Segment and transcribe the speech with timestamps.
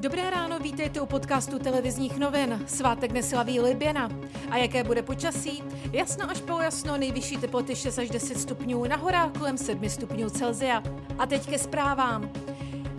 [0.00, 2.62] Dobré ráno, vítejte u podcastu televizních novin.
[2.66, 4.08] Svátek neslaví Liběna.
[4.50, 5.62] A jaké bude počasí?
[5.92, 10.82] Jasno až polojasno, nejvyšší teploty 6 až 10 stupňů, na horách kolem 7 stupňů Celzia.
[11.18, 12.30] A teď ke zprávám.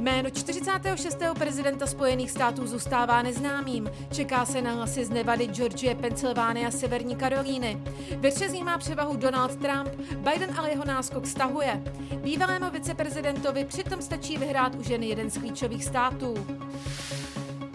[0.01, 1.17] Jméno 46.
[1.39, 3.91] prezidenta Spojených států zůstává neznámým.
[4.13, 7.81] Čeká se na hlasy z Nevady, Georgie, Pensylvánie a Severní Karolíny.
[8.17, 11.81] Ve třezích má převahu Donald Trump, Biden ale jeho náskok stahuje.
[12.23, 16.33] Bývalému viceprezidentovi přitom stačí vyhrát už jen jeden z klíčových států.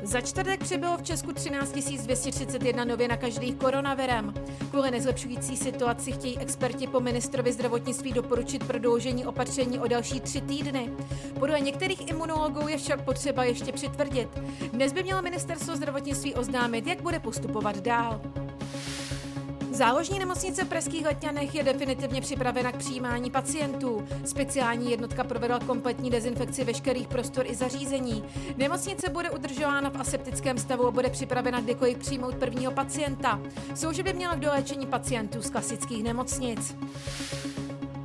[0.07, 4.35] Za čtvrtek přibylo v Česku 13 231 nově nakažlých koronavirem.
[4.71, 10.91] Kvůli nezlepšující situaci chtějí experti po ministrovi zdravotnictví doporučit prodloužení opatření o další tři týdny.
[11.39, 14.29] Podle některých imunologů je však potřeba ještě přitvrdit.
[14.73, 18.21] Dnes by mělo ministerstvo zdravotnictví oznámit, jak bude postupovat dál.
[19.77, 24.09] Záložní nemocnice v Pražských Letňanech je definitivně připravena k přijímání pacientů.
[24.25, 28.25] Speciální jednotka provedla kompletní dezinfekci veškerých prostor i zařízení.
[28.57, 33.41] Nemocnice bude udržována v aseptickém stavu a bude připravena kdykoliv přijmout prvního pacienta.
[33.75, 36.77] Služby měla k doléčení pacientů z klasických nemocnic.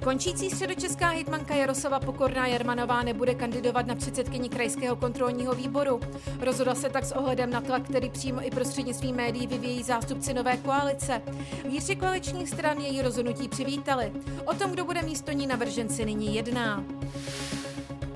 [0.03, 5.99] Končící středočeská hitmanka Jaroslava Pokorná Jermanová nebude kandidovat na předsedkyni krajského kontrolního výboru.
[6.39, 10.57] Rozhodla se tak s ohledem na tlak, který přímo i prostřednictvím médií vyvíjí zástupci nové
[10.57, 11.21] koalice.
[11.69, 14.11] Lídři koaličních stran její rozhodnutí přivítali.
[14.45, 16.83] O tom, kdo bude místo ní navržen, si nyní jedná.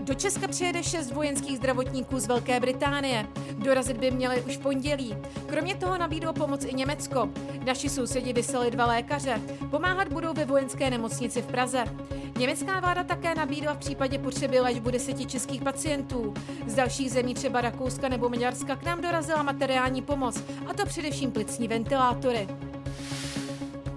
[0.06, 3.28] Do Česka přijede šest vojenských zdravotníků z Velké Británie.
[3.52, 5.16] Dorazit by měli už v pondělí.
[5.46, 7.30] Kromě toho nabídlo pomoc i Německo.
[7.66, 9.42] Naši sousedi vyslali dva lékaře.
[9.72, 11.84] Pomáhat budou ve vojenské nemocnici v Praze.
[12.38, 16.34] Německá vláda také nabídla v případě potřeby léčbu deseti českých pacientů.
[16.68, 21.32] Z dalších zemí, třeba Rakouska nebo Maďarska, k nám dorazila materiální pomoc, a to především
[21.32, 22.48] plicní ventilátory.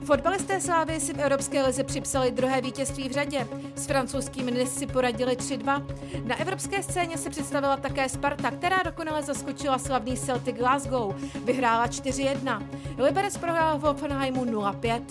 [0.09, 3.49] Fotbalisté Slávy si v Evropské lize připsali druhé vítězství v řadě.
[3.75, 5.87] S francouzským Nice si poradili 3-2.
[6.25, 11.15] Na evropské scéně se představila také Sparta, která dokonale zaskočila slavný Celtic Glasgow.
[11.45, 12.67] Vyhrála 4-1.
[12.99, 15.03] Liberec prohrál v Hoffenheimu 0-5.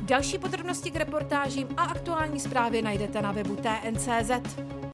[0.00, 4.30] Další podrobnosti k reportážím a aktuální zprávy najdete na webu TNCZ.